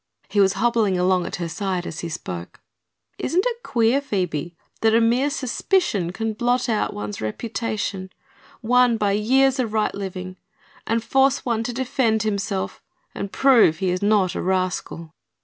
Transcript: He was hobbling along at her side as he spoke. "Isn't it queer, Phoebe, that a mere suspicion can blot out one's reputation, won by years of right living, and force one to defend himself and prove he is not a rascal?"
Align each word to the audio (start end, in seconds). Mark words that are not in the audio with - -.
He 0.29 0.39
was 0.39 0.53
hobbling 0.53 0.97
along 0.97 1.27
at 1.27 1.35
her 1.35 1.47
side 1.47 1.85
as 1.85 1.99
he 1.99 2.09
spoke. 2.09 2.59
"Isn't 3.19 3.43
it 3.47 3.61
queer, 3.61 4.01
Phoebe, 4.01 4.55
that 4.81 4.95
a 4.95 4.99
mere 4.99 5.29
suspicion 5.29 6.11
can 6.11 6.33
blot 6.33 6.67
out 6.67 6.95
one's 6.95 7.21
reputation, 7.21 8.09
won 8.63 8.97
by 8.97 9.11
years 9.11 9.59
of 9.59 9.73
right 9.73 9.93
living, 9.93 10.37
and 10.87 11.03
force 11.03 11.45
one 11.45 11.61
to 11.65 11.71
defend 11.71 12.23
himself 12.23 12.81
and 13.13 13.31
prove 13.31 13.77
he 13.77 13.91
is 13.91 14.01
not 14.01 14.33
a 14.33 14.41
rascal?" 14.41 15.13